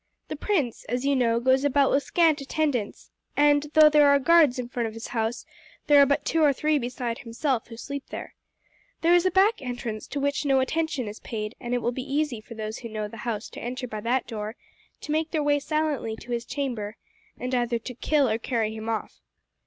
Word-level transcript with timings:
The 0.29 0.35
prince, 0.35 0.83
as 0.85 1.05
you 1.05 1.15
know, 1.15 1.39
goes 1.39 1.63
about 1.63 1.91
with 1.91 2.01
scant 2.01 2.41
attendance, 2.41 3.11
and 3.37 3.67
though 3.75 3.87
there 3.87 4.07
are 4.09 4.17
guards 4.17 4.57
in 4.57 4.67
front 4.67 4.87
of 4.87 4.95
his 4.95 5.09
house, 5.09 5.45
there 5.85 6.01
are 6.01 6.07
but 6.07 6.25
two 6.25 6.41
or 6.41 6.51
three 6.51 6.79
beside 6.79 7.19
himself 7.19 7.67
who 7.67 7.77
sleep 7.77 8.05
there. 8.09 8.33
There 9.01 9.13
is 9.13 9.27
a 9.27 9.29
back 9.29 9.61
entrance 9.61 10.07
to 10.07 10.19
which 10.19 10.43
no 10.43 10.59
attention 10.59 11.07
is 11.07 11.19
paid, 11.19 11.53
and 11.59 11.75
it 11.75 11.83
will 11.83 11.91
be 11.91 12.01
easy 12.01 12.41
for 12.41 12.55
those 12.55 12.79
who 12.79 12.89
know 12.89 13.07
the 13.07 13.17
house 13.17 13.47
to 13.49 13.59
enter 13.61 13.87
by 13.87 14.01
that 14.01 14.25
door, 14.25 14.55
to 15.01 15.11
make 15.11 15.29
their 15.29 15.43
way 15.43 15.59
silently 15.59 16.15
to 16.15 16.31
his 16.31 16.45
chamber, 16.45 16.97
and 17.39 17.53
either 17.53 17.77
to 17.77 17.93
kill 17.93 18.27
or 18.27 18.39
carry 18.39 18.73
him 18.75 18.89
off. 18.89 19.21